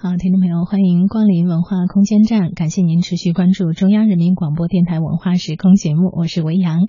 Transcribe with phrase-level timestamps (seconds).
[0.00, 6.86] 好，听众朋友，欢迎光临文化空间站，感谢您持续关注中央人民广播电台文化时空节目，我是维扬。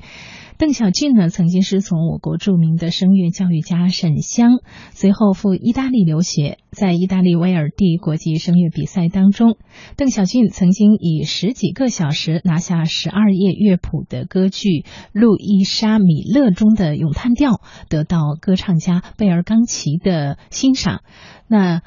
[0.59, 4.59] 邓小俊呢，曾经师从我国著名的声乐教育家沈湘，
[4.91, 9.57] 随后赴意大利留学，在意大利威尔第国际声乐比赛当中，
[9.97, 14.69] 邓小俊曾经以十几个小时拿下十二页乐谱的歌剧
[15.13, 21.01] 《路易莎米勒》中的咏叹调，得到歌唱家贝尔冈奇的欣赏。
[21.47, 21.81] 那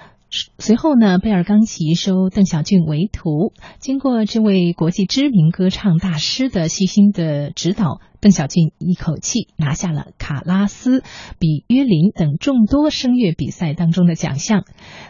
[0.58, 8.00] 随后呢，贝尔冈奇收邓小俊为徒，经过这位国际知名歌唱大师的细心的指导。
[8.22, 11.02] 邓小俊一口气拿下了卡拉斯、
[11.40, 14.64] 比约林等众多声乐比赛当中的奖项。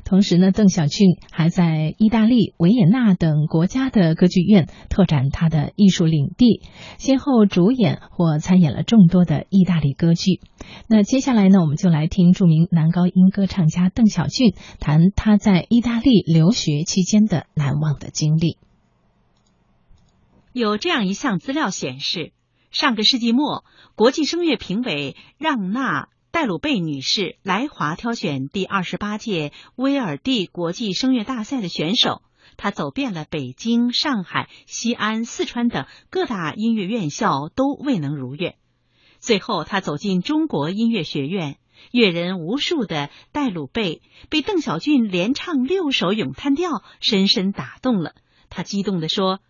[0.06, 6.62] 同时呢，邓小俊还在意大利维也纳等国家的歌剧院拓展他的艺术领地，
[6.96, 10.40] 先后主演或参演了众多的意大利歌剧。
[10.88, 18.56] 那接下来呢，我们就来听著名男高音歌唱家邓小俊谈他在意大利留学期间的难忘的经历。
[20.54, 22.32] 有这样一项资料显示。
[22.72, 32.22] 上个世纪末，国际声乐评委让娜·戴鲁贝女士来华挑选第二十八届威尔第国际声乐大赛的选手。
[32.56, 38.54] 她走遍了北京、上海、西安、四川等各大音乐院校，都未能如愿。
[39.20, 41.58] 最后，她走进中国音乐学院，
[41.90, 44.00] 阅人无数的戴鲁贝
[44.30, 48.14] 被邓小俊连唱六首咏叹调深深打动了。
[48.48, 49.40] 他激动地说：“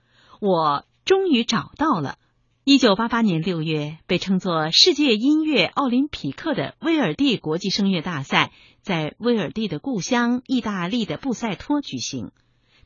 [0.43, 2.17] 我终于找到了。”
[2.65, 12.31] 一九八八年六月，被称作世界音乐奥林匹克的威尔第国际声乐大赛在威尔第的故乡意大利的布塞托举行。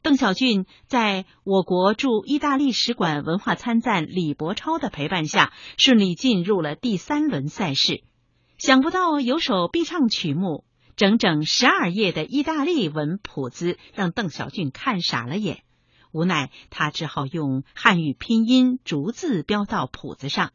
[0.00, 8.02] 邓小俊在我国驻意大利使馆文化参赞李伯超的陪伴下，顺利进入了第三轮赛事。
[8.56, 10.64] 想不到有首必唱曲目，
[10.96, 15.64] 整整十二页的意大利文谱子，让邓小俊看傻了眼。
[16.16, 20.52] 无奈，他只好用汉语拼音逐字标到谱子上。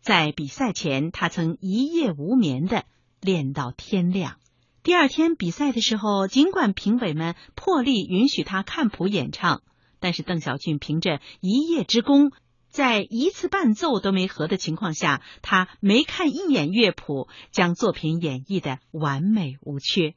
[0.00, 2.84] 在比赛前，他曾一夜无眠的
[3.20, 4.38] 练到天亮。
[4.82, 9.62] 第二天比赛的时候，尽管评委们破例允许他看谱演唱，
[10.00, 12.32] 但是邓小俊凭着一夜之功，
[12.68, 20.16] 在一次伴奏都没合的情况下，他没看一眼乐谱，将作品演绎的完美无缺。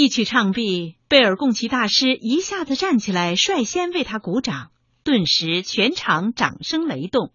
[0.00, 4.70] 一曲唱毕，贝尔贡奇大师一下子站起来，率先为他鼓掌，
[5.02, 7.32] 顿时全场掌声雷动。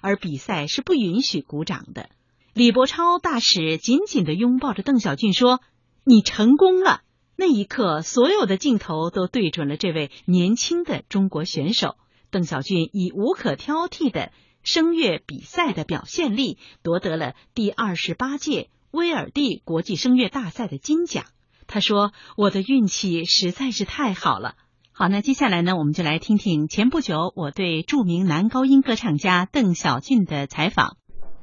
[0.00, 2.08] 而比赛是不允许鼓掌的。
[2.52, 5.60] 李伯超大使紧紧的拥抱着邓小俊，说
[6.06, 7.00] ：“你成功了！”
[7.34, 11.96] 那一刻，所有的镜头都对准了这位年轻的中国选手。
[12.30, 14.30] 邓小俊以无可挑剔的
[14.62, 21.24] 声乐比赛的表现力，夺得了第二十八届威尔第国际声乐大赛的金奖。
[21.66, 24.54] 他说：“我的运气实在是太好了。”
[24.96, 30.96] 好，那接下来呢，我们就来听听前不久我对著名男高音歌唱家邓小俊的采访。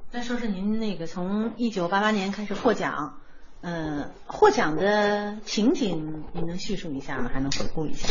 [0.10, 3.20] 再说说您那个从一九八八年开始获奖，
[3.60, 7.30] 呃，获奖的情景，您能叙述一下吗？
[7.34, 8.08] 还能回顾一下？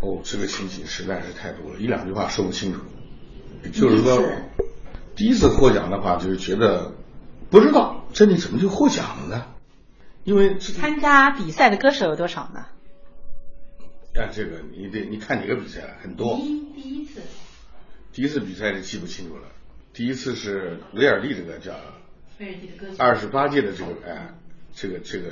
[0.00, 2.80] 哦，这个情景实在是太多了，一两句话说不清楚。
[3.72, 4.20] 就是说，
[5.14, 6.94] 第一次获奖的话，就是觉得
[7.48, 9.46] 不知道这里怎么就获奖了呢？
[10.26, 12.66] 因为参加比赛的歌手有多少呢？
[14.16, 16.36] 啊，这个你得你看哪个比赛了，很多。
[16.36, 17.20] 第第一次，
[18.12, 19.42] 第一次比赛就记不清楚了。
[19.92, 21.72] 第一次是威尔利这个叫
[22.40, 24.34] 威尔第的歌二十八届的这个哎，
[24.74, 25.30] 这个这个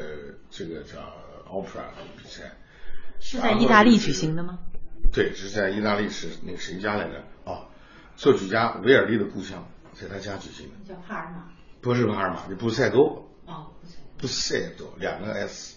[0.48, 1.00] 这个叫
[1.50, 1.82] opera
[2.16, 2.52] 比赛，
[3.18, 4.60] 是在意大利举行的吗？
[5.12, 7.24] 对，是在意大利是那个谁家来着？
[7.42, 7.66] 哦，
[8.14, 10.94] 作曲家维尔利的故乡，在他家举行的。
[10.94, 11.48] 叫帕尔马？
[11.80, 13.28] 不是帕尔马，就布塞多。
[13.46, 13.72] 哦。
[14.18, 15.76] 多两个 s，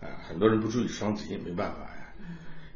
[0.00, 1.94] 啊，很多人不注意双子音，没办法呀。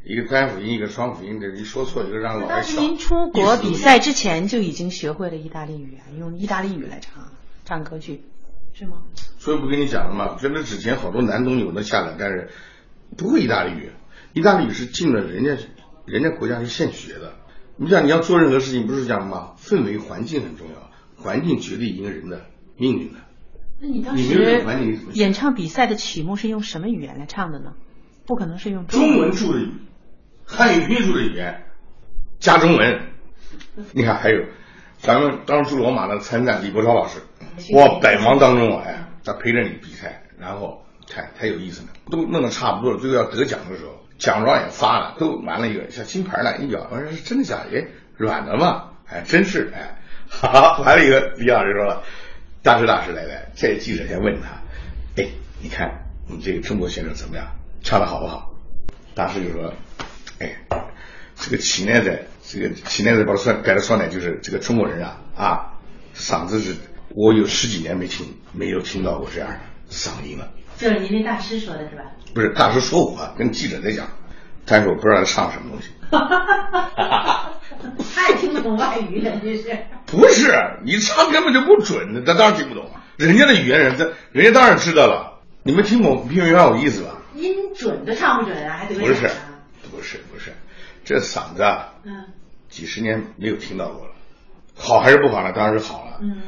[0.04, 2.80] 一个单辅音，一个双辅音，这一说错一个让老外笑。
[2.80, 7.30] 您出国比赛之前就已经学会了意大利语啊，用意大利语来唱
[7.64, 8.24] 唱歌剧，
[8.72, 9.02] 是吗？
[9.38, 10.36] 所以不跟你讲了吗？
[10.40, 12.50] 觉得之前好多男东有的下来，但是
[13.16, 13.92] 不会意大利语。
[14.32, 15.62] 意大利语是进了人家
[16.06, 17.34] 人家国家是现学的。
[17.76, 19.55] 你想你要做任何事情，不是讲吗？
[19.58, 20.90] 氛围环境很重要，
[21.22, 22.46] 环境决定一个人的
[22.76, 23.19] 命运的。
[23.82, 24.64] 那你当时
[25.12, 27.73] 演唱比赛的曲目是用什么语言来唱的呢？
[28.25, 29.73] 不可能是用中文注的语，
[30.46, 31.64] 汉语拼注的语言
[32.38, 33.08] 加中文。
[33.90, 34.44] 你看，还有
[34.99, 37.23] 咱们当初罗马的参战李伯超老师，
[37.75, 47.76] 我百忙当中哎，他陪着你比赛，然后看太有意思了，都弄得差不多了，最后要得奖的时候，奖状也发了，都完了一个小金牌了，一咬，我说是真的假的？
[47.76, 48.90] 哎，软的嘛？
[49.08, 49.99] 哎，真是哎，
[50.29, 52.05] 好， 完了一个李老师说了。
[52.62, 54.62] 大师大师来来，这记者先问他，
[55.20, 55.26] 哎，
[55.61, 57.44] 你看你这个中国选手怎么样？
[57.82, 58.55] 唱的好不好？
[59.17, 59.75] 大师就说，
[60.38, 60.59] 哎，
[61.35, 65.73] 这个齐奈的，这个齐奈的把说改了说呢，就是这个中国人啊啊，
[66.14, 66.76] 嗓子是，
[67.09, 69.56] 我有十几年没听没有听到过这样的
[69.91, 70.49] 嗓音了。
[70.76, 72.03] 就是您那大师说的是吧？
[72.32, 74.06] 不是大师说我跟记者在讲，
[74.65, 75.88] 但是我不知道他唱什么东西。
[78.14, 79.76] 他也听不懂外语，了，这是。
[80.06, 80.52] 不是
[80.84, 82.90] 你唱根本就不准，他当然听不懂。
[83.17, 85.40] 人家的语言人，他人家当然知道了。
[85.64, 87.19] 你们听懂听明白我意思吧？
[87.34, 89.14] 音准的唱不准啊，还得不是
[89.90, 90.52] 不是不是，
[91.05, 92.26] 这嗓子啊，嗯，
[92.69, 94.12] 几十年没有听到过了，
[94.76, 95.52] 好还是不好呢？
[95.52, 96.43] 当然是好了，嗯。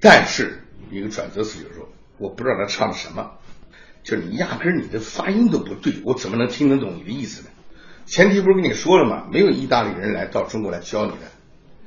[0.00, 1.88] 但是一个转折词就是说，
[2.18, 3.32] 我不知道他唱的什么，
[4.02, 7.48] 就是你压根儿你的发音都不对，我怎么能听得懂你的意思呢？
[8.08, 9.28] 前提不是跟你说了吗？
[9.30, 11.30] 没有意大利人来到中国来教你的，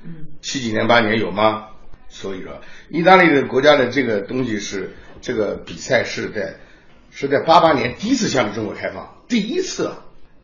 [0.06, 1.69] 嗯，七几年八年有吗？
[2.09, 6.56] 所以说，意大利的国家的这个东西是这个比赛是在
[7.09, 9.94] 是在八八年第一次向中国开放，第一次，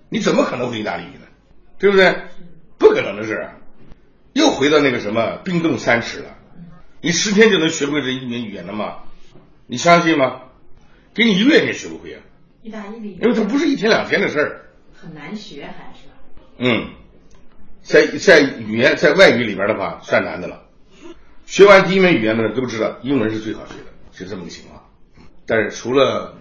[0.09, 1.27] 你怎么可能会意大利语呢？
[1.77, 2.15] 对不对？
[2.79, 3.49] 不可能的事，
[4.33, 6.37] 又回到那个什么冰冻三尺了。
[7.01, 9.03] 你十天就能学会这一门语言了吗？
[9.67, 10.41] 你相信吗？
[11.13, 12.21] 给你一个月你也学不会啊。
[12.63, 14.61] 意大利语，因为它不是一天两天的事儿。
[14.99, 16.07] 很难学还是？
[16.57, 16.89] 嗯，
[17.83, 20.63] 在在语言在外语里边的话算难的了。
[21.45, 24.83] 学完第一门语言的人都知道，英文是最好学的，是这么个情况。
[25.45, 26.35] 但是除了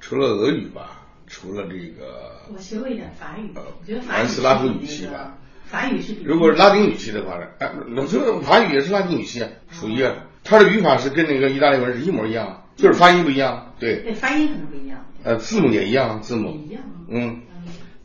[0.00, 5.36] 除了俄语吧，除了这个，我学过一点法语，我觉得法语是拉丁语系吧。
[5.66, 7.46] 法语是如果是拉丁语系的话呢？
[7.58, 10.02] 哎，那这法语也是拉丁语系啊，属于
[10.42, 13.74] 它的语法是跟那个意大利文是一模一样，就是发音不一样。
[13.78, 15.04] 对，对，发音可能不一样。
[15.22, 16.82] 呃，字母也一样，字母一样。
[17.08, 17.42] 嗯。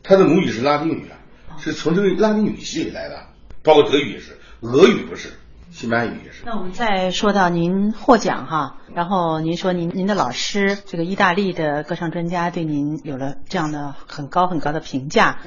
[0.04, 3.26] 他的母语是拉丁语啊，是从这个拉丁语系里来的，
[3.62, 5.30] 包括德语也是，俄语不是，
[5.70, 6.42] 西班牙语也是。
[6.44, 15.38] 那我们再说到您获奖哈，然后您说您您的老师这个意大利的歌唱专家对您有了这样的很高很高的评价，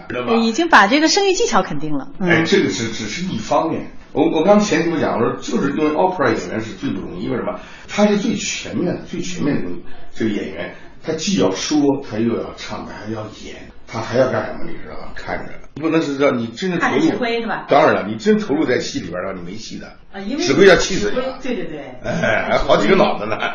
[0.42, 2.12] 已经把这个声乐技巧肯定了。
[2.20, 3.92] 哎，这个只只是一方面。
[4.14, 7.60] 我我刚前几我讲，我说就是因为 opera 演员是最不容易，为什么？
[7.88, 9.72] 他是最全面的、最全面的
[10.12, 13.70] 这个演员，他既要说，他又要唱，他还要演。
[13.88, 14.66] 他还要干什么？
[14.66, 15.14] 你知道吗？
[15.16, 17.00] 看着，不能是让你真的投入。
[17.02, 17.66] 指挥是吧？
[17.70, 19.88] 当然了，你真投入在戏里边的话，你没戏的。
[20.12, 21.16] 啊，因为指挥要气死你。
[21.42, 21.80] 对对对。
[22.04, 23.38] 哎，好几个脑子呢。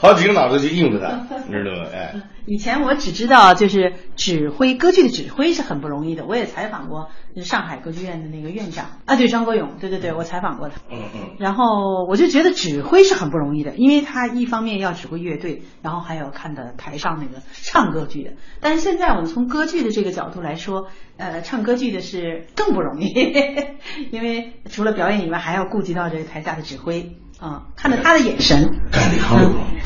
[0.00, 1.88] 好几个脑子去应付他，你知道吗？
[1.92, 2.14] 哎，
[2.46, 6.24] 以前我只知道就是指挥歌剧的指挥是很不容易的。
[6.24, 7.10] 我也采访过
[7.42, 10.76] 上海歌剧院的那个院长啊，对张国勇，对对对，我采访过他。
[10.90, 11.20] 嗯嗯。
[11.38, 18.32] 然后我就觉得指挥是很不容易的，因为他一方面要指挥乐队，然后还有看的台上那个唱歌剧的。
[18.60, 23.12] 但是现在我们从歌剧的这个角度来说，呃，唱歌剧的是更不容易，
[24.10, 27.16] 因为除了表演以外，还要顾及到这个台下的指挥。
[27.40, 29.78] 啊，看着他的眼神，干哪行都不容易。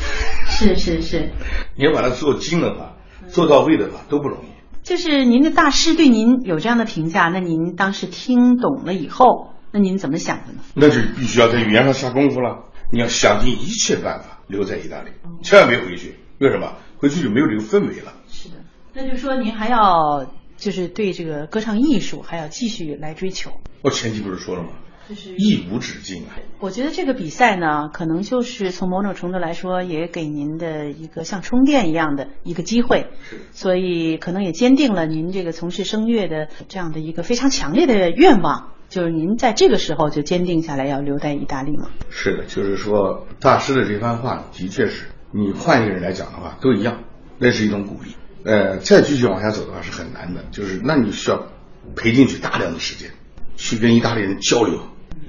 [0.49, 1.29] 是是是，
[1.77, 2.95] 你要把它做精的话，
[3.27, 4.52] 做到位的话都不容易。
[4.83, 10.59] 就是您的大师对您有这样的评价，那您当时听懂了以后，那您怎么想的呢？
[10.75, 12.65] 那就必须要在语言上下功夫了。
[12.91, 15.09] 你要想尽一切办法留在意大利，
[15.41, 16.15] 千万别回去。
[16.39, 16.73] 为什么？
[16.97, 18.13] 回去就没有这个氛围了。
[18.27, 18.55] 是的，
[18.93, 20.27] 那就说您还要
[20.57, 23.51] 就是对这个歌唱艺术还要继续来追求。
[23.81, 24.69] 我前期不是说了吗？
[25.09, 26.39] 就是一无止境啊！
[26.59, 33.07] 我觉得这个比赛呢，可能就是从某种程度来说，也给您的一个像充电一样的一个机会。
[33.29, 33.37] 是。
[33.51, 41.89] 所以可能也坚定了您这个从事声乐的这样的一个非常强烈的愿望，就是您在这个时候就坚定下来要留在意大利吗。
[42.09, 47.03] 是的，就是说大师的这番话的确是你换一个人来讲的话都一样，
[47.39, 48.15] 那是一种鼓励。
[48.45, 51.47] 呃，再继续往下走的话是很难的，就是那你需要
[51.95, 53.11] 赔进去大量的时间，
[53.55, 54.79] 去跟意大利人交流。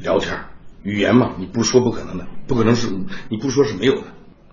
[0.04, 0.38] 聊天
[0.82, 2.88] 语言嘛，你不说不可能的，不可能是
[3.30, 4.02] 你不说是没有的。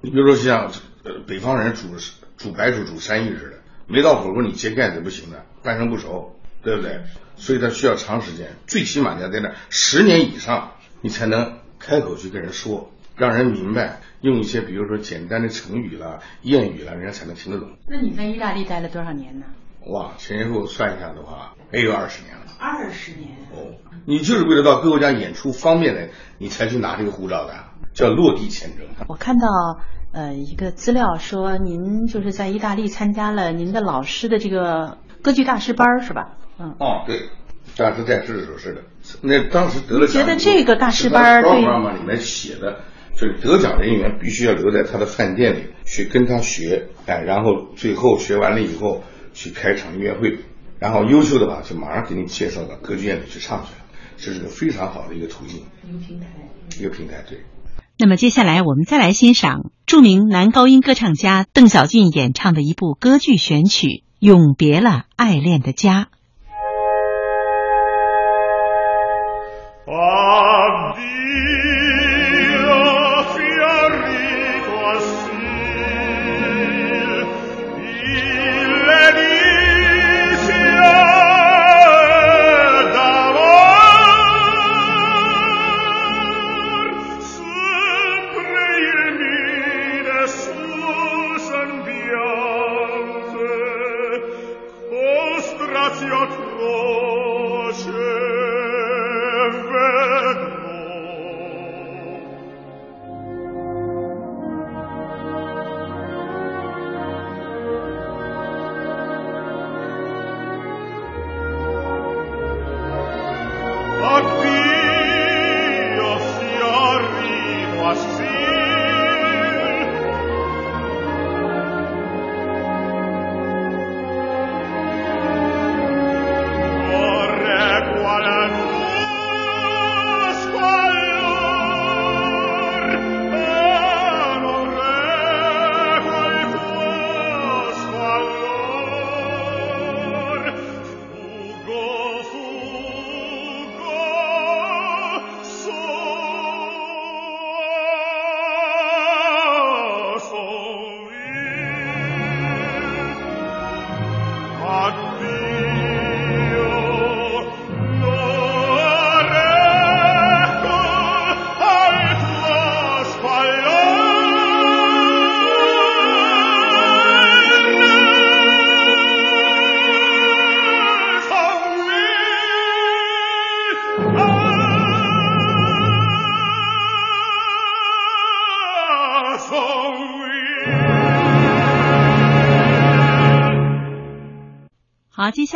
[0.01, 0.71] 你比如说像
[1.03, 1.89] 呃北方人煮
[2.37, 7.01] 煮白薯煮山芋似的，没到火候你揭盖子不行的，半生不熟，对不对？
[7.35, 17.69] 所以它需要长时间，最起码你要在那十年以上，你才能开口去跟人说，让人明白，用一些比如说简单的成语啦、谚语啦，人家才能听得懂。
[17.87, 19.45] 那你在意大利待了多少年呢？
[19.87, 22.40] 哇，前前后后算一下的话，也有二十年了。
[22.61, 23.73] 二十年哦，
[24.05, 27.55] 你就是为了到各国家演出方便的，你才去拿这个护照的，
[27.95, 28.85] 叫落地签证。
[29.07, 29.47] 我看到
[30.13, 36.37] 呃一个资料说，您就是在意大利参加了您的老师的这个歌剧大师班，是吧？
[36.59, 36.75] 嗯。
[36.79, 37.29] 哦，对，
[37.75, 38.83] 大师在世的时候是的。
[39.21, 40.21] 那当时得了奖。
[40.21, 41.61] 觉得这个大师班对。
[41.61, 42.81] 里面写的，
[43.15, 49.03] 就是得奖人员必须要留在他的饭店里去跟他学，哎，然后最后学完了以后
[49.33, 50.37] 去开场音乐会。
[50.81, 53.85] 然后优秀的吧，就马上给你介绍到歌剧院里去唱去了，
[54.17, 56.25] 这是个非常好的一个途径，一个平台，
[56.79, 57.41] 一个平台，对。
[57.99, 65.91] 那么接下来我们再来欣赏著名男高音歌唱家邓小俊演唱的一部歌剧选曲《永别了爱恋的家》。
[69.85, 69.91] 接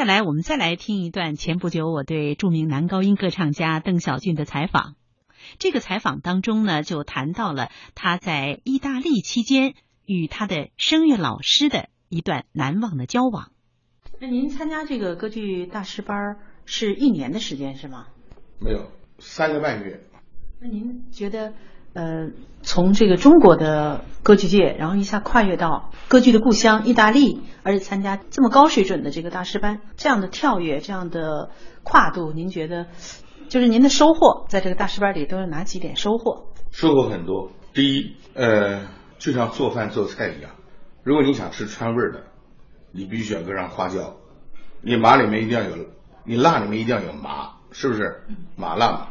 [0.05, 4.93] 下来我们再来听一段前不久我对著名男高音歌唱家邓小俊的采访。
[5.57, 9.73] 这个采访当中呢，就谈到了他在意大利期间
[10.05, 13.49] 与他的声乐老师的一段难忘的交往。
[14.19, 18.05] 那您参加这个歌剧大师班是一年的时间是吗？
[18.59, 20.01] 没有，三个半月。
[20.61, 21.55] 那您觉得？
[21.93, 22.29] 呃，
[22.61, 31.51] 从这个中国的歌剧界，然后一下跨越到歌剧的故乡意大利，而且参加这么高水准的这个大师班，这样的跳跃，这样的
[31.83, 32.87] 跨度，您觉得
[33.49, 36.47] 就是您的收获，在这个大师班里都有哪几点收获？
[36.71, 37.51] 收获很多。
[37.71, 38.87] 第一，呃，
[39.19, 40.49] 就像做饭做菜一样，
[41.03, 42.23] 如果你想吃川味的，
[42.91, 44.15] 你必须要搁上花椒，
[44.81, 45.85] 你麻里面一定要有，
[46.23, 48.23] 你辣里面一定要有麻，是不是？
[48.55, 49.07] 麻辣嘛，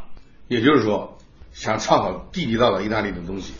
[0.48, 1.12] 也就是说。
[1.52, 3.54] 想唱好地地道道意大利的东西，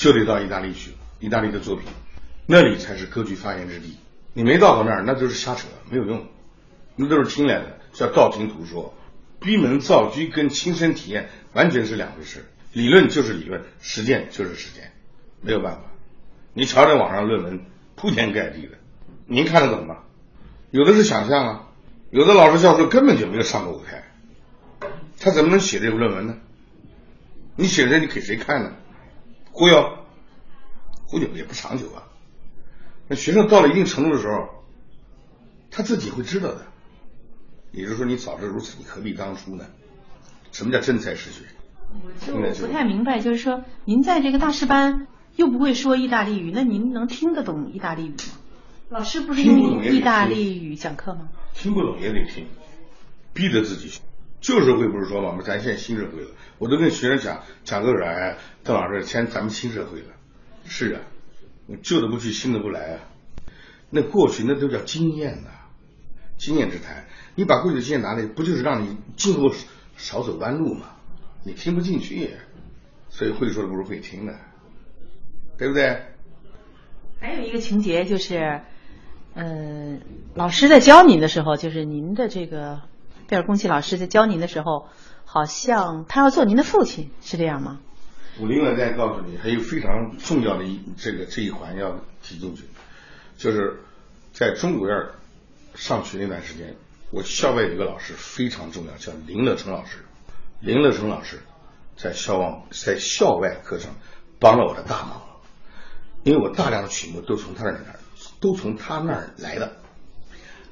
[0.00, 0.92] 就得到意大利去。
[1.18, 1.86] 意大利的作品，
[2.46, 3.98] 那里才是歌剧发源之地。
[4.32, 6.26] 你没到过那儿，那就是瞎扯，没有用，
[6.96, 8.94] 那都是听来的，叫道听途说。
[9.38, 12.46] 闭门造车跟亲身体验完全是两回事。
[12.72, 14.92] 理论就是理论，实践就是实践，
[15.42, 15.82] 没有办法。
[16.54, 17.60] 你瞧这网上论文
[17.94, 18.78] 铺天盖地的，
[19.26, 19.98] 您看得懂吗？
[20.70, 21.68] 有的是想象啊，
[22.08, 24.04] 有的老师教授根本就没有上过舞台，
[25.18, 26.36] 他怎么能写这个论文呢？
[27.56, 28.72] 你写这你给谁看呢？
[29.52, 29.98] 忽悠，
[31.06, 32.04] 忽悠也不长久啊。
[33.08, 34.48] 那学生到了一定程度的时候，
[35.70, 36.66] 他自己会知道的。
[37.72, 39.64] 也就是说，你早知如此，你何必当初呢？
[40.52, 41.44] 什么叫真才实学？
[41.92, 48.16] 我就不太明白，就是说，您在这个大师班又不会说意大利语，那您能听得懂意大利语吗？
[48.88, 51.28] 老师不是用意大利语讲课吗？
[51.54, 52.46] 听不懂也得听，
[53.32, 54.00] 逼着自己学。
[54.40, 55.28] 旧社会不是说嘛？
[55.28, 60.06] 我们咱现在新社会了，我都跟学生讲讲个哎，邓老师，现咱们新社会了，
[60.64, 61.00] 是啊，
[61.82, 63.00] 旧的不去，新的不来啊。
[63.90, 65.50] 那过去那都叫经验呐，
[66.38, 67.04] 经验之谈。
[67.34, 69.50] 你把过去的经验拿来，不就是让你今后
[69.96, 70.96] 少走弯路吗？
[71.44, 72.30] 你听不进去，
[73.10, 74.34] 所以会说的不如会听的，
[75.58, 76.02] 对不对？
[77.20, 78.62] 还有一个情节就是，
[79.34, 80.00] 嗯，
[80.34, 82.80] 老师在教您的时候，就是您的这个。
[83.30, 84.88] 贝尔公奇老师在教您的时候，
[85.24, 87.78] 好像他要做您的父亲，是这样吗？
[88.40, 92.64] 我另外再告诉你，还有非常重要的一这个这一环要提进去，
[93.36, 93.84] 就是
[94.32, 95.10] 在中国院
[95.76, 96.74] 上学那段时间，
[97.12, 99.98] 我校外有一个老师非常重要，叫林乐成老师。
[100.58, 101.38] 林乐成老师
[101.96, 103.92] 在校外在校外课程
[104.40, 105.22] 帮了我的大忙，
[106.24, 108.00] 因为我大量的曲目都从他那儿
[108.40, 109.76] 都从他那儿来的，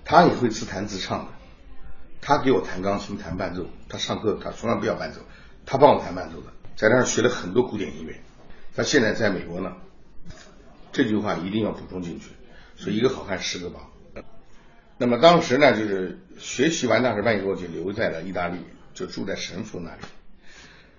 [0.04, 1.32] 他也会自弹自唱的。
[2.20, 5.20] 他给我弹钢琴、弹伴奏，他上课他从来不要伴奏，
[5.64, 6.52] 他帮我弹伴奏的。
[6.76, 8.20] 在那儿学了很多古典音乐。
[8.74, 9.76] 他现在在美国呢。
[10.90, 12.30] 这句话一定要补充进去，
[12.76, 14.24] 说一个好汉十个帮。
[14.96, 18.58] 那么当时呢，就是学习完大师班以后，就留在了意大利，
[18.94, 20.00] 就住在神父那里。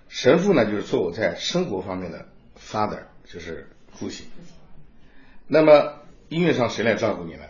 [0.08, 2.26] 神父呢，就是做我在生活方面的
[2.58, 4.26] father，就是父亲。
[5.46, 5.94] 那么
[6.28, 7.42] 音乐上谁来照顾你呢？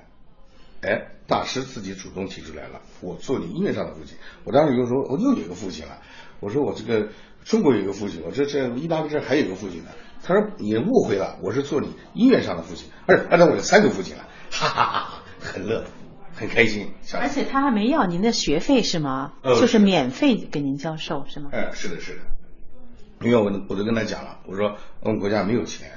[0.83, 4.19] 哎，大师自己主动提出来了，我做你音乐上的父亲。
[4.45, 5.99] 我当时就说，我又有一个父亲了。
[6.41, 7.09] 我说我这个
[7.45, 9.91] 中国有一个父亲，我这这意大利这还有一个父亲呢。
[10.23, 15.85] 他说你误会了，我是做你音乐上的父亲，而且而且我有三个父亲了，哈哈哈，很乐。
[16.33, 16.89] 很开心，
[17.21, 19.35] 而且他还没要您的学费是吗？
[19.43, 21.51] 呃，就是免费给您教授是吗？
[21.53, 22.21] 哎，是的，是的。
[23.21, 25.91] 因为我我都跟他讲了，我说我们国家没有钱。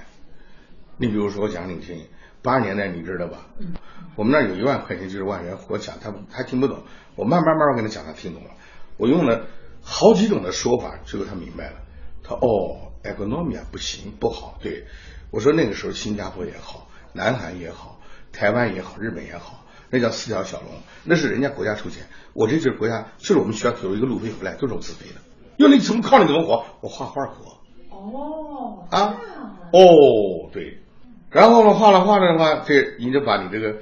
[0.97, 2.07] 你比如说，我讲给你听，
[2.41, 3.47] 八十年代你知道吧？
[3.57, 3.73] 嗯。
[4.15, 6.79] 我们那儿有一万块钱就是万元，我讲他他听不懂，
[7.15, 8.49] 我慢慢慢慢跟他讲，他听懂了。
[8.97, 9.47] 我用了
[9.81, 11.77] 好几种的说法，最后他明白了。
[12.23, 14.57] 他哦，economy 不行不好。
[14.61, 14.85] 对，
[15.31, 17.99] 我说那个时候新加坡也好，南韩也好，
[18.31, 19.65] 台湾也好，日本也好。
[19.89, 20.69] 那叫四条小龙，
[21.03, 25.21] 那是人家国家出钱，我这就是国家，就是我们学校有一个路费回来，都是我自费的。
[25.57, 26.65] 用你怎么靠你怎么活？
[26.81, 27.57] 我画画活。
[27.89, 28.87] 哦。
[28.89, 29.17] 啊。
[29.71, 30.79] 哦，对。
[31.29, 33.79] 然后呢，画了画了的话，这你就把你这个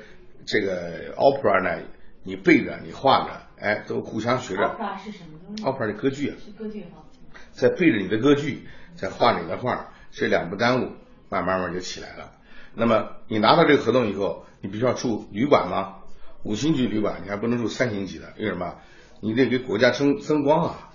[0.51, 1.81] 这个 opera 呢，
[2.23, 4.63] 你背着，你画着，哎，都互相学着。
[4.63, 6.35] opera 是什么东西？opera 是歌剧啊。
[6.43, 7.05] 是歌剧哈。
[7.53, 10.91] 再背着你的歌剧，在画你的画，这两不耽误，
[11.29, 12.33] 慢慢慢就起来了。
[12.73, 15.99] 那么你拿到这个合同以后，你必须要住旅馆吗？
[16.43, 18.75] 五星级旅馆，你还不能住三星级的，为什么？
[19.21, 20.89] 你得给国家增增光啊，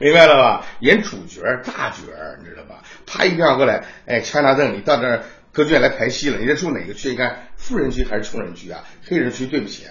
[0.00, 0.66] 明白了吧？
[0.80, 2.02] 演主角大角
[2.40, 2.82] 你知道吧？
[3.06, 5.22] 啪一票过来，哎，签拿证，你到这儿
[5.56, 7.08] 歌剧院来排戏了，你得住哪个区？
[7.08, 8.84] 你看富人区还是穷人区啊？
[9.06, 9.86] 黑人区，对不起，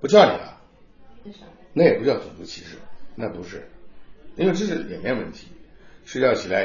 [0.00, 0.58] 不叫你了。
[1.74, 2.78] 那也不叫种族歧视，
[3.14, 3.68] 那不是，
[4.36, 5.48] 因为这是脸面问题。
[6.06, 6.64] 睡觉起来，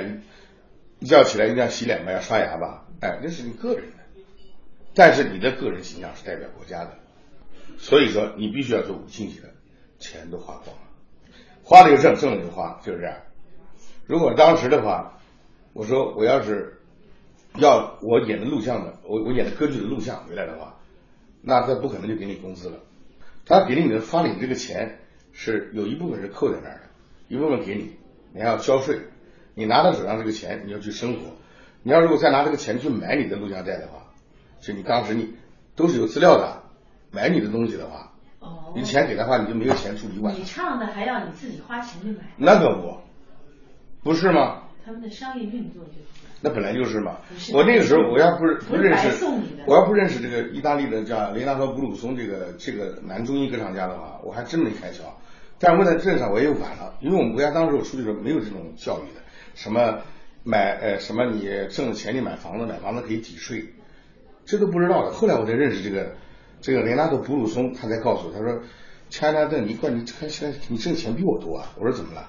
[0.99, 2.85] 一觉起来一定要洗脸吧，要刷牙吧？
[3.01, 4.21] 哎，那是你个人的，
[4.95, 6.97] 但是你的个人形象是代表国家的。
[7.77, 9.53] 所以说，你必须要做五星级的，
[9.99, 10.83] 钱都花光了，
[11.61, 13.17] 花了就挣，挣了就花，就是这样。
[14.05, 15.19] 如果当时的话，
[15.73, 16.78] 我说我要是
[17.55, 20.75] 要我演的录像的，我我演的歌剧的录像回来的话，
[21.41, 22.77] 那他不可能就给你工资了。
[23.45, 24.99] 他给你的发你这个钱
[25.31, 26.81] 是有一部分是扣在那儿的，
[27.27, 27.97] 一部分给你，
[28.33, 28.99] 你还要交税。
[29.55, 31.19] 你拿到手上这个钱，你要去生活。
[31.83, 34.05] 你要如果再拿这个钱去买你的录像带的话，
[34.61, 35.33] 就你当时你
[35.75, 36.63] 都是有资料的。
[37.11, 40.31] 买你的东西的话，哦，你钱给的话，你就没有钱出一万。
[40.35, 42.19] 你唱的还要你自己花钱去买？
[42.37, 42.99] 那可不，
[44.03, 44.65] 不是吗？
[44.85, 46.18] 他们的商业运作就是。
[46.41, 47.17] 那本来就是嘛。
[47.53, 49.25] 我那个时候我要不是不认识，
[49.65, 55.01] 我要不认识这个意大利的叫雷纳托·布鲁松这个这个男中音歌唱家的话，我还真没开窍。
[55.59, 59.21] 但是我在镇上我也晚了，因为我们国家当时我出去的时候没有这种教育的，
[59.55, 59.99] 什么
[60.43, 63.73] 买呃什么你挣了钱你买房子，买房子可以抵税，
[64.45, 65.11] 这都不知道的。
[65.11, 66.15] 后来我才认识这个。
[66.61, 68.59] 这个雷纳多·布鲁松他才告诉我，他说
[69.09, 72.27] ：“钱纳顿，你怪你看现在你挣钱比我多啊？”我说：“怎么了？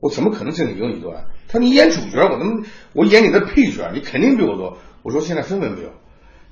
[0.00, 1.26] 我怎么可能挣的有你多？”啊？
[1.50, 5.90] 他说：“你演主角，我能我演你的配角，你肯定比我多。”我说：“现在分文没有。”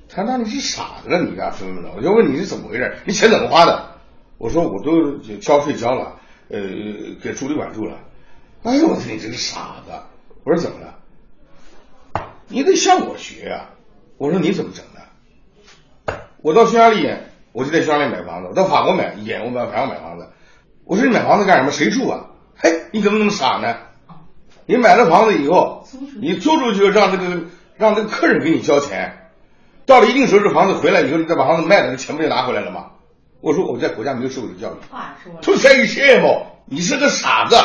[0.09, 2.97] 他说：“那你是傻子了，你干分文了？”我就问你是怎么回事？
[3.05, 3.95] 你钱怎么花的？
[4.37, 6.59] 我说：“我都交税交了，呃，
[7.21, 7.97] 给住旅馆住了。”
[8.63, 9.91] 哎呦，我说你这个傻子！
[10.43, 10.95] 我说怎么了？
[12.47, 13.69] 你得向我学呀！
[14.17, 16.13] 我说你怎么整的？
[16.41, 20.27] 我到匈牙利演，我就在匈牙利买房子；我到法国买演，我买法国买房子。
[20.83, 21.71] 我说你买房子干什么？
[21.71, 22.31] 谁住啊？
[22.57, 23.77] 嘿，你怎么那么傻呢？
[24.69, 25.83] 你买了房子以后，
[26.21, 29.31] 你租出去让这个让这个客人给你交钱，
[29.87, 32.91] 到了一定时候，这房子回来以后，你再把房子卖了，这钱不就拿回来了吗？
[33.41, 34.77] 我说我在国家没有受过教育。
[34.91, 37.55] 话说，To say shame，你是个傻子。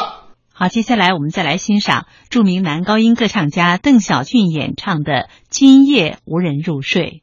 [0.54, 5.12] 好，接下来我们再来欣赏著名男高音歌唱家邓小俊演唱的
[5.50, 7.22] 《今夜无人入睡》。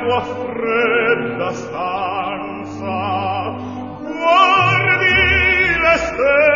[0.00, 2.98] tua fredda stanza
[4.02, 5.14] guardi
[5.82, 6.49] le stelle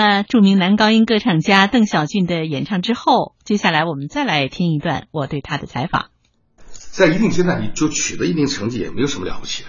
[0.00, 6.06] 了著名男高音歌唱家邓小俊的演唱之后，接下来我们再来听一段我对他的采访。
[6.72, 9.68] 在一定阶段，你就取得一定成绩也没有什么了不起的，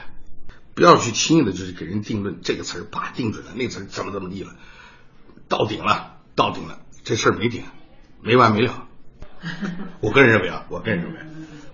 [0.73, 4.51] 不要去轻易的就是给人定论这个词儿把定准了，那词儿怎么怎么地了，
[5.49, 7.63] 到顶了，到顶了，这事儿没顶，
[8.23, 8.87] 没完没了。
[9.99, 11.19] 我个人认为啊，我个人认为，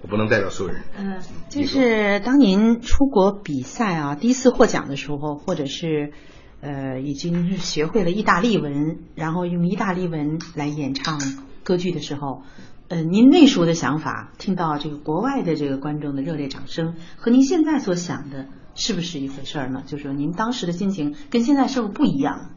[0.02, 0.84] 我不能代表所有人。
[0.98, 6.14] 嗯，就是当您出国比赛啊，第一次获奖的时候，或者是
[6.62, 11.20] 呃已经是学会了意大利文，然后用意大利文来演唱
[11.64, 12.44] 歌剧的时候，
[12.88, 19.84] 呃，您那时候的想法，听到这个国外的这个观众的热烈掌声，和您现在所想的是不是一回事儿呢？
[19.86, 22.52] 就是说您当时的心情跟现在是不是不一样？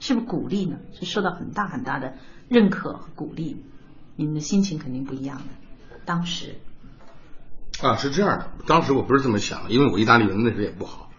[0.00, 0.76] 是不是鼓励呢？
[0.92, 2.14] 是受到很大很大的
[2.48, 3.56] 认可和鼓励？
[4.16, 5.44] 您的心情肯定不一样的。
[6.04, 6.56] 当时
[7.80, 11.10] 啊，是这样的，当时我不是这么想，因为我意大利文那时候也不好，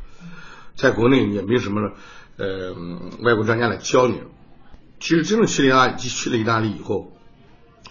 [0.75, 1.91] 在国内也没什么
[2.37, 2.73] 呃
[3.21, 4.21] 外国专家来教你。
[4.99, 7.11] 其实真正去了意大，去了意大利以后，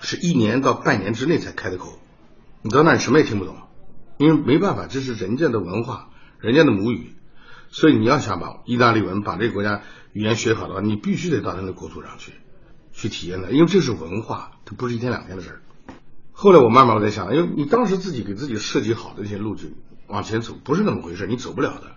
[0.00, 1.98] 是一年到半年之内才开的口。
[2.62, 3.56] 你到那儿什么也听不懂，
[4.16, 7.14] 因为没办法，这是人家的文化，人家的母语，
[7.68, 12.32] 所以你要想把意大利文把这个国家语言学好的话，你必须得到他的国土上去
[12.92, 15.60] 去体验的，因为这是文化，它不是一天两天的事儿。
[16.32, 19.74] 后来我慢慢我在想，因为你当时自己给自己设计好的那些路径
[20.06, 21.92] 往前走，不是那么回事，你走不了的，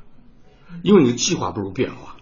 [0.84, 2.18] 因为你的计划不如变化。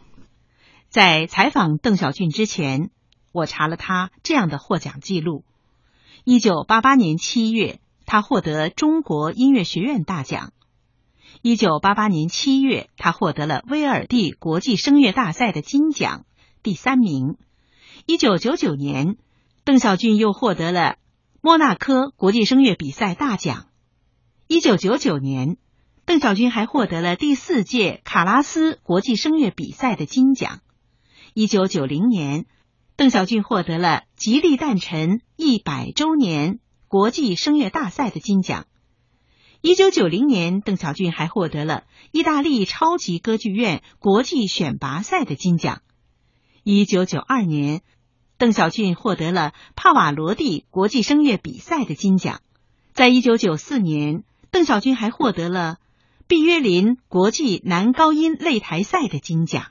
[0.89, 2.89] 在采访邓小俊之前，
[3.31, 5.43] 我查了他这样的获奖记录：
[6.23, 10.51] 一九八八年七月，他获得中国音乐学院大奖；
[11.41, 16.25] 一九八八年七月，他获得了威尔第国际声乐大赛的金奖，
[16.63, 17.35] 第三名；
[18.05, 19.17] 一九九九年，
[19.65, 20.95] 邓小俊又获得了
[21.41, 23.67] 莫纳科国际声乐比赛大奖；
[24.47, 25.57] 一九九九年，
[26.05, 30.61] 邓小军还获得了第四届卡拉斯国际声乐比赛的金奖。
[31.33, 32.45] 一九九零年，
[32.95, 38.67] 邓小俊获得了吉利诞辰一百周年国际声乐大赛的金奖。
[39.61, 45.81] 一九九零年，邓小俊还获得了意大利超级歌剧院国际选拔赛的金奖。
[46.63, 47.81] 一九九二年，
[48.37, 52.41] 邓小俊获得了帕瓦罗蒂国际声乐比赛的金奖。
[52.93, 55.79] 在一九九四年，邓小俊还获得了
[56.27, 59.67] 毕约林国际男高音擂台赛的金奖。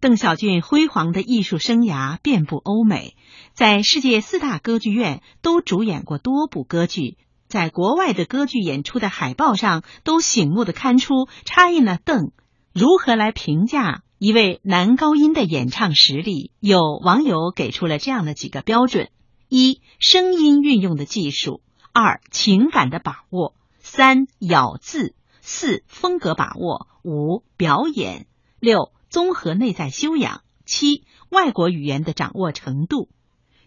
[0.00, 3.14] 邓小俊辉煌的艺术生涯遍布欧美，
[3.52, 12.32] 在世界四大歌剧院都主演过多部歌剧，在国外的歌剧演出的海报上都醒目的看出插印了邓。
[12.72, 16.50] 如何来评价一位男高音的演唱实力？
[16.58, 19.10] 有网友给出了这样的几个标准：
[19.48, 21.60] 一、声音运用的技术；
[21.92, 25.14] 二、情感的把握；三、咬字；
[25.48, 28.26] 四、风格把握；五、表演；
[28.60, 28.92] 六。
[29.08, 33.08] 综合内在修养，七外国语言的掌握程度。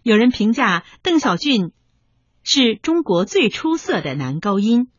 [0.03, 1.71] 有人评价邓小俊
[2.43, 4.89] 是中国最出色的男高音，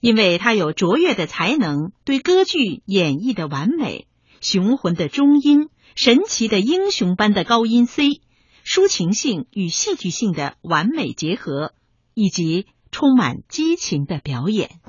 [0.00, 4.08] 因为他有卓越的才能，对歌剧演绎的完美，
[4.40, 8.22] 雄浑的中音，神奇的英雄般的高音 C，
[8.64, 11.74] 抒情性与戏剧性的完美结合，
[12.14, 14.80] 以及充满激情的表演。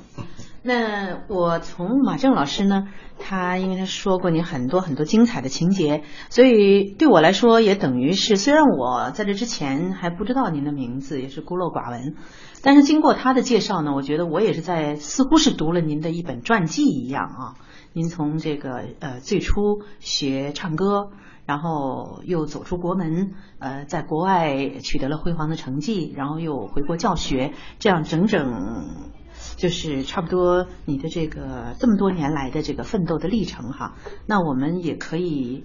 [0.67, 2.88] 那我从马正老师呢，
[3.19, 6.01] 他因为他说过你很多很多精彩的情节，
[6.32, 12.15] 所以对我来说也等于是，虽然我在这之前还不知道您的名字，也是孤陋寡闻，
[12.63, 17.54] 但是经过他的介绍呢，我觉得我也是在似乎是读了您的一本传记一样啊。
[17.93, 21.12] 您从这个呃最初学唱歌，
[21.45, 29.13] 然后又走出国门，呃，在国外取得了辉煌的成绩，然后又回国教学，这样整整。
[29.57, 35.63] 就是差不多你的这个这么多年来的这个奋斗的历程哈，那我们也可以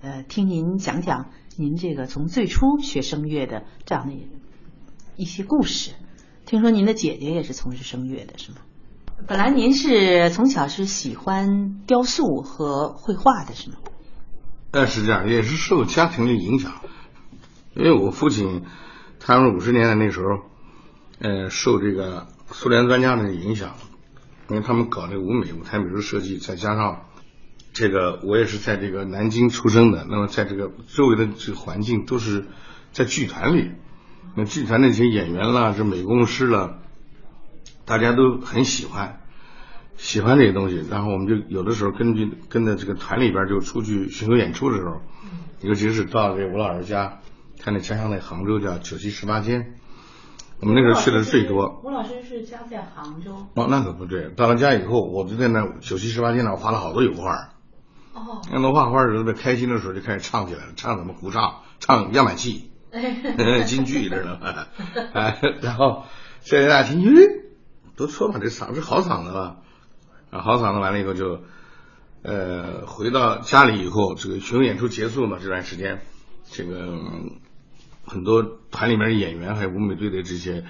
[0.00, 4.12] 呃听您讲讲您这个从最初学声乐的这样的
[5.16, 5.92] 一些故事。
[6.46, 8.58] 听说您的姐姐也是从事声乐的，是吗？
[9.26, 13.76] 本来您是从小是喜欢雕塑和绘画的，是吗？
[14.72, 16.72] 呃，是这样，也是受家庭的影响，
[17.74, 18.64] 因为我父亲
[19.20, 20.26] 他们五十年代那时候，
[21.20, 22.26] 呃，受这个。
[22.50, 23.74] 苏联专家的影响，
[24.48, 27.06] 因为他们搞那个舞美舞台美术设计，再加上
[27.72, 32.46] 这个我也是在这个南京出生的，那么在这个周围的这个环境都是
[32.92, 33.70] 在剧团里，
[34.34, 36.78] 那剧团那些演员啦，这美工师啦，
[37.84, 39.20] 大家都很喜欢，
[39.96, 45.02] 喜欢这些东西，然后我们就有的时候根据跟着这个团里边就出去巡回演出的时候，
[45.60, 47.20] 尤其是到这吴老师家，
[47.60, 49.74] 他那家乡在杭州叫九七十八间。
[50.60, 51.80] 我们那时候去的最多。
[51.84, 53.32] 吴老师是家在杭州。
[53.54, 54.28] 哦，那可不对。
[54.30, 57.50] 到了家以后，我就在那九七十八间那画了好多油画。
[58.14, 62.72] 哦，那能画画的时候特别开心的时候就开始唱起来了，唱什么胡唱，唱样板戏，
[63.66, 64.66] 京剧知道吗？
[65.12, 66.04] 哎，然后
[66.40, 67.42] 现在大家听，咦，
[67.96, 69.58] 都说嘛，这嗓子好嗓子了？
[70.30, 71.42] 啊，好嗓子完了以后就，
[72.22, 76.00] 呃，回到家里以后，这个巡回演出结束嘛，这段时间，
[76.50, 76.98] 这个
[78.08, 80.64] 很多团里面的演员还有舞美队的这些，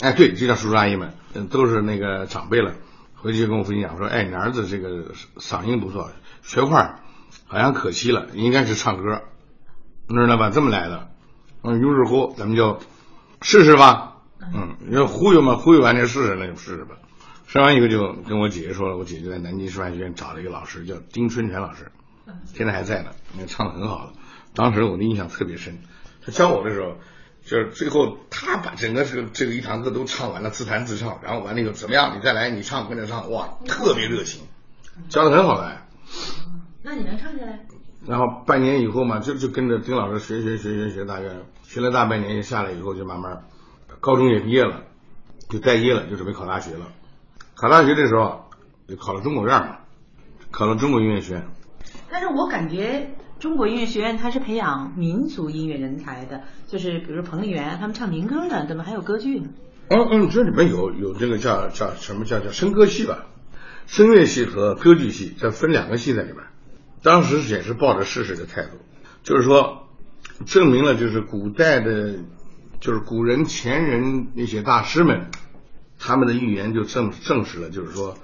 [0.00, 2.74] 哎，对，这叫叔叔阿姨们，嗯，都是那个长辈了。
[3.14, 6.10] 回去就跟我父亲讲说，哎，你儿子这个嗓音不错，
[6.42, 7.00] 学块
[7.46, 9.22] 好像可惜了，应该是唱歌，
[10.08, 10.50] 你知道吧？
[10.50, 11.08] 这么来的。
[11.62, 12.78] 嗯，于是乎咱们就
[13.40, 14.16] 试试吧。
[14.52, 16.96] 嗯，你说忽悠嘛，忽悠完就试试，那就试试吧。
[17.46, 21.90] 试完以后就跟我姐姐说了，我姐姐在南京师范学院找了一个老师，叫丁春泉老师，
[22.52, 23.10] 现在还在呢，
[23.46, 24.12] 唱的很好了。
[24.54, 25.78] 当时我的印象特别深，
[26.24, 26.96] 他教我的时候。
[27.46, 32.16] 就是最后他把整个这个这个一堂课都唱完了，自弹自唱，然后完了以后怎么样？
[32.16, 34.40] 你再来，你唱跟着唱，哇，特别热情，
[35.10, 35.76] 教的很好的。
[36.82, 37.66] 那你能唱下来？
[38.06, 41.28] 然后半年以后嘛，就就跟着丁老师学学学学学，大概
[41.64, 43.44] 学了大半年，下来以后就慢慢，
[44.00, 44.84] 高中也毕业了，
[45.50, 46.86] 就待业了，就准备考大学了。
[47.54, 48.48] 考大学的时候
[48.88, 49.80] 就考了中国院嘛，
[50.50, 51.46] 考了中国音乐学院。
[52.10, 53.13] 但是我感觉。
[53.44, 59.50] 中国音乐学院它是培养民族音乐人才的，就是比如彭丽媛他们唱民歌的，怎么还有歌剧呢？
[59.88, 63.26] 嗯嗯，这里面有有这个叫叫什么叫叫声歌系吧，
[63.86, 66.38] 声乐系和歌剧系，这分两个系在里面。
[67.02, 68.78] 当时也是抱着试试的态度，
[69.22, 69.88] 就是说
[70.46, 72.14] 证明了就是古代的，
[72.80, 75.26] 就是古人前人那些大师们，
[75.98, 78.16] 他们的预言就证证实了，就是说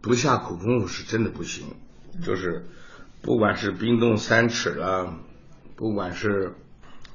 [0.00, 1.66] 不下苦功夫是真的不行，
[2.24, 2.64] 就是。
[3.24, 5.18] 不管是冰冻三尺了，
[5.76, 6.52] 不管是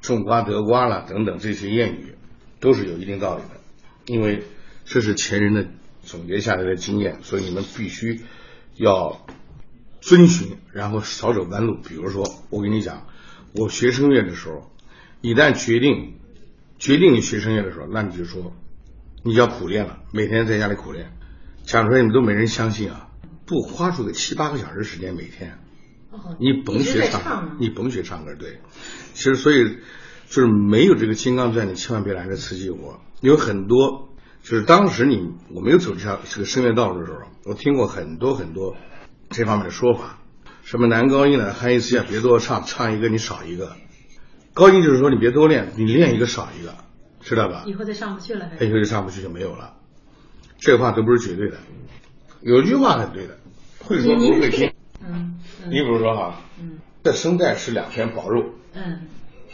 [0.01, 2.15] 种瓜得瓜了等等这些谚语，
[2.59, 3.61] 都是有一定道理的，
[4.07, 4.43] 因为
[4.85, 5.67] 这是前人的
[6.01, 8.21] 总结下来的经验，所以你们必须
[8.73, 9.23] 要
[10.01, 11.77] 遵循，然后少走弯路。
[11.87, 13.05] 比如说，我跟你讲，
[13.53, 14.71] 我学声乐的时候，
[15.21, 16.15] 一旦决定
[16.79, 18.51] 决定你学声乐的时候，那你就说
[19.23, 21.11] 你要苦练了，每天在家里苦练，
[21.61, 23.11] 讲出来你们都没人相信啊！
[23.45, 25.59] 不花出个七八个小时时间每天。
[26.39, 28.59] 你甭学唱，你甭学唱歌，对。
[29.13, 29.77] 其实，所以
[30.27, 32.99] 就是没有这个金刚钻，你千万别来这瓷器活。
[33.21, 34.09] 有很多，
[34.41, 38.75] 就是当时你我没有走这条这个声乐道路的时候，我听过很多很多
[39.29, 40.19] 这方面的说法。
[40.63, 43.75] 什么男高音呢喊一次呀，别多唱，唱一个你少一个。
[44.53, 46.75] 高音就是说你别多练，你练一个少一个，
[47.21, 47.63] 知道吧？
[47.65, 48.49] 以后再上不去了。
[48.59, 49.75] 以后就上不去就没有了。
[50.59, 51.57] 这话都不是绝对的，
[52.41, 53.37] 有句话很对的，
[53.79, 54.71] 会说不会听。
[55.11, 59.01] 嗯，你比如说哈，嗯，这声带是两片薄肉，嗯，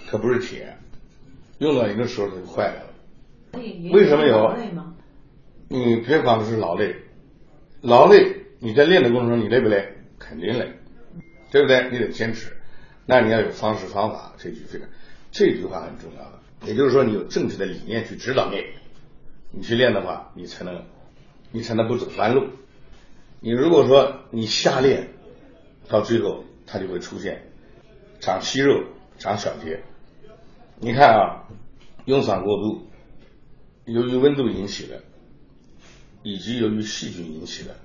[0.09, 0.75] 它不是铁，
[1.59, 2.81] 用到一个时候它就坏了。
[3.93, 4.53] 为什么有？
[5.67, 6.95] 你别光是劳累，
[7.81, 9.93] 劳累你在练的过程中你累不累？
[10.19, 10.73] 肯定累，
[11.51, 11.89] 对不对？
[11.91, 12.51] 你得坚持，
[13.05, 14.33] 那你要有方式方法。
[14.37, 14.85] 这句这个
[15.31, 18.63] 这句话很重要的，也就是说你有正确的理念去指导你，
[19.51, 20.83] 你去练的话，你才能
[21.51, 22.47] 你才能不走弯路。
[23.39, 25.09] 你如果说你瞎练。
[25.87, 27.43] 到最后，它就会出现
[28.19, 28.83] 长息肉、
[29.17, 29.83] 长小结。
[30.79, 31.47] 你看啊，
[32.05, 32.87] 用嗓过度，
[33.85, 35.03] 由于温度引起的，
[36.23, 37.75] 以及由于细菌引起的，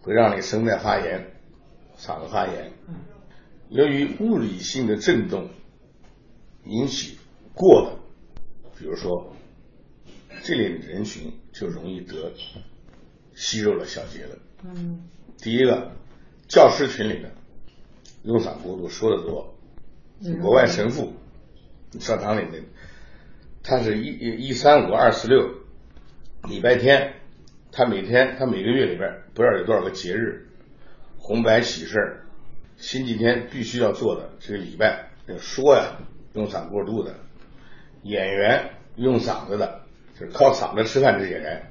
[0.00, 1.34] 会让你声带发炎、
[1.98, 2.72] 嗓子发炎。
[3.68, 5.50] 由于物理性的震动
[6.64, 7.18] 引起
[7.54, 7.98] 过的，
[8.78, 9.34] 比如说
[10.42, 12.32] 这类人群就容易得
[13.34, 14.38] 息肉了、小结了。
[14.64, 15.92] 嗯，第一个。
[16.48, 17.30] 教师群里的
[18.22, 19.54] 用嗓过度说的多，
[20.40, 21.12] 国外神父
[21.98, 22.64] 教堂里面，
[23.62, 25.48] 他是一一三五二四六
[26.48, 27.14] 礼拜天，
[27.72, 30.48] 他每天他每个月里边不知道有多少个节日，
[31.18, 32.22] 红白喜事
[32.76, 35.98] 星期天必须要做的这个礼拜要说呀，
[36.34, 37.14] 用嗓过度的
[38.02, 39.80] 演员用嗓子的，
[40.18, 41.62] 就是靠嗓子吃饭这些人，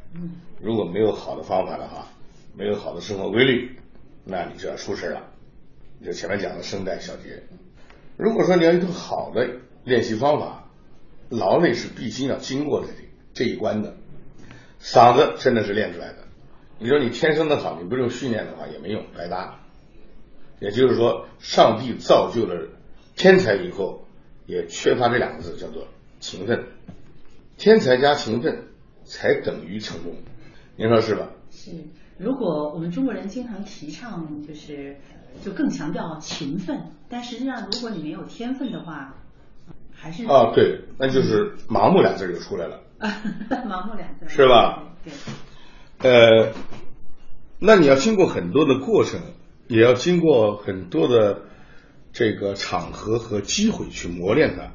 [0.61, 2.07] 如果没有好的方法的话，
[2.57, 3.77] 没有好的生活规律。
[4.25, 5.31] 那你就要出事了，
[6.03, 7.43] 就前面讲的声带小结。
[8.17, 9.47] 如果说你要一个好的
[9.83, 10.69] 练习方法，
[11.29, 12.87] 劳累是必经要经过的
[13.33, 13.95] 这一关的。
[14.81, 16.17] 嗓子真的是练出来的。
[16.79, 19.59] 你说你天生的好，你不用训练的话也没用，白搭。
[20.59, 22.69] 也就是说，上帝造就了
[23.15, 24.07] 天才以后，
[24.45, 25.87] 也缺乏这两个字，叫做
[26.19, 26.65] 勤奋。
[27.57, 28.67] 天才加勤奋
[29.05, 30.15] 才等于成功，
[30.77, 31.29] 您说是吧？
[31.51, 31.71] 是。
[32.17, 34.97] 如果我们中国人经常提倡，就是
[35.43, 39.15] 就更强调勤奋，但实际上如果你没有天分的话，
[39.91, 42.81] 还是啊，对，那就是盲目俩字就出来了。
[43.49, 44.83] 盲目俩字是吧？
[45.03, 45.11] 对。
[45.99, 46.53] 呃，
[47.59, 49.19] 那你要经过很多的过程，
[49.67, 51.41] 也要经过很多的
[52.13, 54.71] 这个场合和机会去磨练它，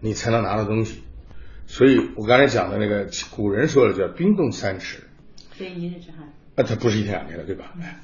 [0.00, 1.02] 你才能拿到东西。
[1.66, 5.04] 所以我刚才讲的那个古人说的叫“冰冻三尺”，
[5.50, 6.32] 非一日之寒。
[6.56, 7.74] 那它不是一天两天的，对吧？
[7.80, 8.00] 哎，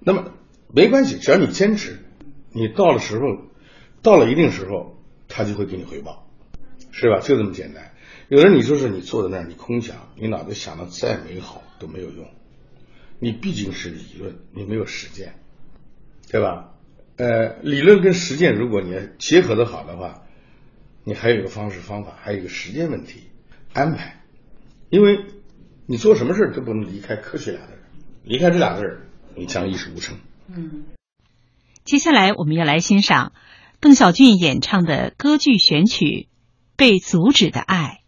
[0.00, 0.32] 那么
[0.72, 1.98] 没关系，只要你坚持，
[2.52, 3.38] 你到了时候，
[4.02, 6.28] 到了一定时候，他就会给你回报，
[6.92, 7.20] 是吧？
[7.20, 7.92] 就这么简单。
[8.28, 12.26] 有的你就是你坐在那儿，你空想，你脑子想的再美好都没有用，
[13.18, 15.34] 你毕竟是理论，你没有实践，
[16.30, 16.74] 对吧？
[17.16, 20.22] 呃，理论跟实践，如果你结合的好的话。
[21.04, 23.22] 你还有一个方式方法，还有一个时间问题
[23.72, 24.20] 安排，
[24.90, 25.24] 因为
[25.86, 27.77] 你做什么事都不能离开科学俩字，
[28.28, 29.00] 离开这俩字
[29.34, 30.18] 你将一事无成。
[30.48, 30.84] 嗯。
[31.84, 33.32] 接下来我们要来欣赏
[33.80, 36.04] 邓小俊演唱的歌剧选曲
[36.76, 38.02] 《被阻止的爱》。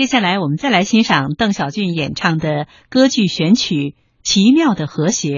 [0.00, 3.74] 接下来，我们再来欣赏邓小俊演唱的歌剧选曲
[4.22, 5.28] 《奇妙的和谐》。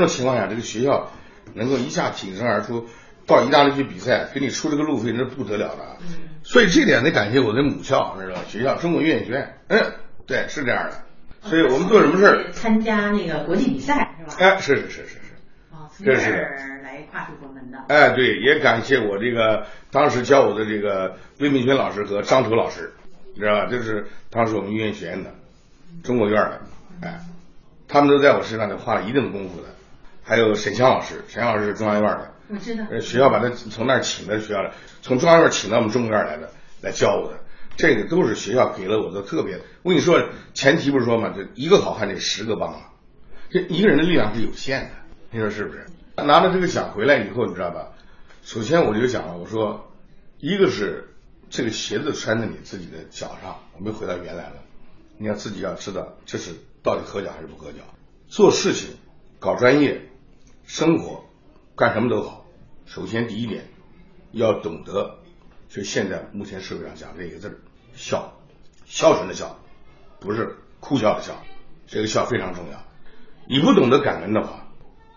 [0.00, 1.10] 种情况下，这个学校
[1.54, 2.86] 能够一下挺身而出，
[3.26, 5.96] 到意大利去比赛，给你出这个路费，那是不得了的。
[6.42, 8.40] 所以这点得感谢我的母校，知道吧？
[8.48, 9.92] 学校中国音乐学院，嗯，
[10.26, 11.02] 对，是这样的。
[11.42, 14.34] 所以我们做什么事儿，参加那个国际比赛是吧？
[14.38, 15.16] 哎，是是是是是。
[15.70, 16.30] 啊，从这是
[16.82, 17.78] 来跨出国门的。
[17.88, 22.92] 哎，对，也感谢我这个当时教我的这个魏明轩老师和张楚老师，
[23.34, 23.66] 你知道吧？
[23.66, 25.32] 就是当时我们音乐学院的，
[26.02, 26.60] 中国院的，
[27.02, 27.20] 哎，
[27.88, 29.68] 他们都在我身上得花了一定的功夫的。
[30.30, 32.84] 还有沈强老师，沈翔老师是中央院的，我知道。
[32.88, 34.72] 呃，学校把他从那儿请到学校来，
[35.02, 36.52] 从中央院请到我们中国院来的，
[36.82, 37.40] 来教我的。
[37.76, 39.58] 这个都是学校给了我的特别。
[39.82, 40.22] 我跟你说，
[40.54, 42.92] 前提不是说嘛，这一个好汉得十个帮啊，
[43.50, 44.90] 这一个人的力量是有限的，
[45.32, 45.84] 你说是不是？
[46.14, 47.88] 拿了这个奖回来以后，你知道吧？
[48.44, 49.92] 首先我就想了，我说，
[50.38, 51.08] 一个是
[51.48, 54.62] 这个鞋子穿在你自己的脚上，我们回到原来了。
[55.18, 56.52] 你要自己要知道这是
[56.84, 57.78] 到底合脚还是不合脚。
[58.28, 58.90] 做事情，
[59.40, 60.02] 搞专业，
[60.72, 61.24] 生活，
[61.74, 62.46] 干什么都好。
[62.86, 63.64] 首先第一点，
[64.30, 65.18] 要懂得，
[65.68, 67.58] 就现在目前社会上讲这个字儿
[67.92, 68.34] 孝，
[68.84, 69.58] 孝顺的孝，
[70.20, 71.42] 不是哭笑的笑，
[71.88, 72.84] 这个孝非常重要。
[73.48, 74.68] 你不懂得感恩的话，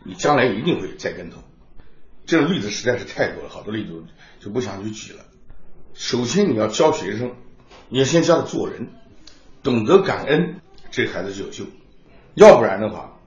[0.04, 1.38] 你将来一定会栽跟头。
[2.26, 4.04] 这种例子实在是太多了，好多例子
[4.40, 5.24] 就不想去举了。
[5.94, 7.36] 首先你要教学生，
[7.90, 8.88] 你要先教他做人，
[9.62, 11.66] 懂得感恩，这孩子就有救。
[12.34, 13.20] 要不然的话，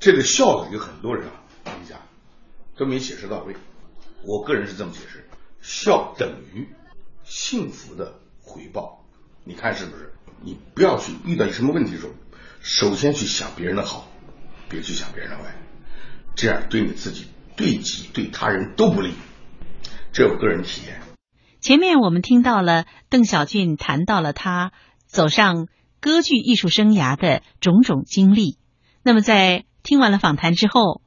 [0.00, 1.43] 这个孝子有很多人啊，
[2.76, 3.56] 都没解释到位。
[4.22, 5.28] 我个人是这么解释：
[5.60, 6.68] 孝等于
[7.22, 9.04] 幸福的回报。
[9.44, 10.12] 你看是不是？
[10.42, 12.12] 你不要去遇到什么问题的时候，
[12.60, 14.08] 首先去想别人的好，
[14.68, 15.54] 别去想别人的坏，
[16.34, 19.12] 这样对你自己、对己、对他人都不利。
[20.12, 21.00] 这我个人体验。
[21.60, 24.72] 前面我们听到了邓小俊谈到了他
[25.06, 25.68] 走上
[26.00, 28.58] 歌剧艺术生涯的种种经历。
[29.02, 31.00] 那么在听完了访谈之后，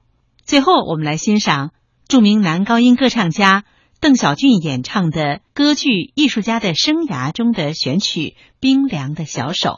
[0.47, 1.71] 最后我们来欣赏
[2.07, 3.65] 著名男高音歌唱家
[3.99, 8.19] 邓小俊演唱的歌剧艺术家的生涯中的选曲
[8.61, 9.69] 《冰凉的小手》。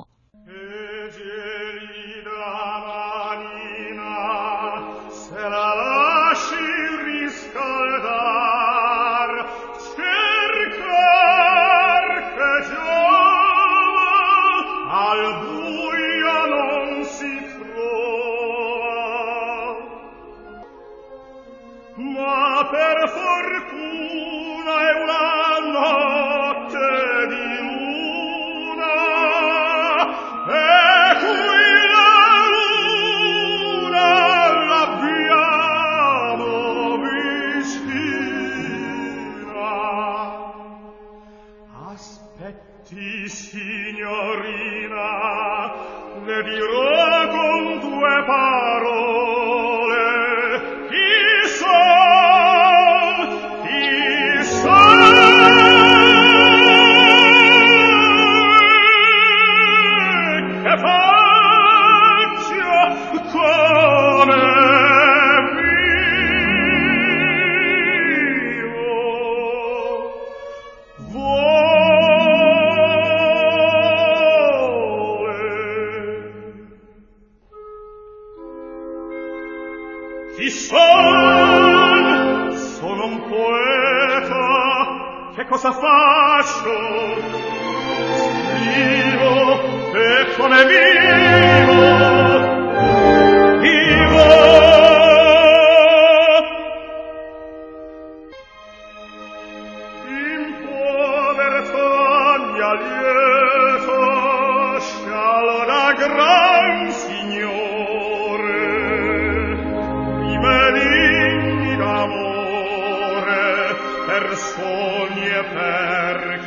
[114.39, 116.38] sogni per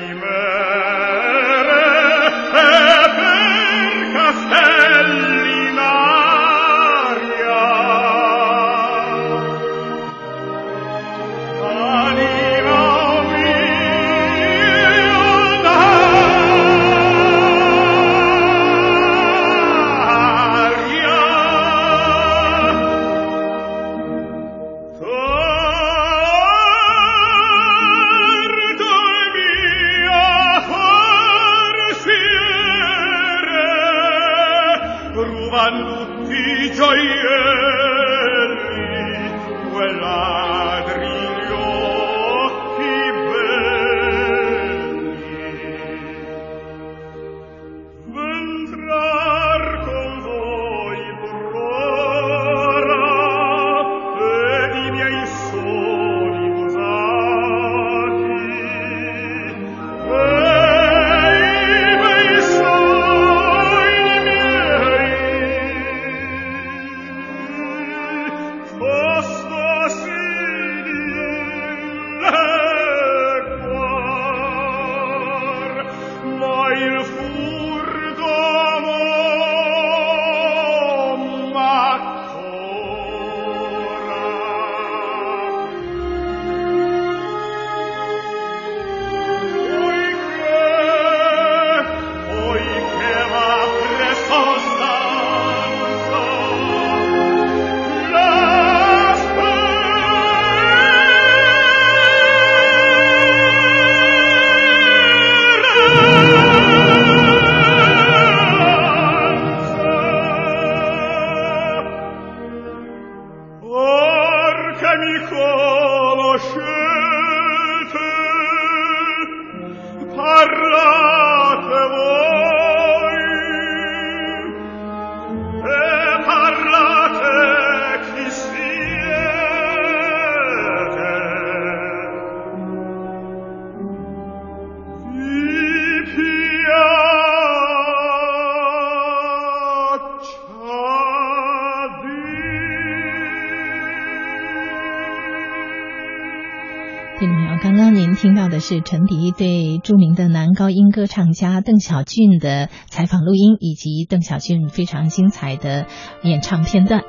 [148.62, 155.86] 是陈迪对著名的男高音歌唱家邓小俊的采访录音，以及邓小俊非常精彩的
[156.22, 157.02] 演唱片段。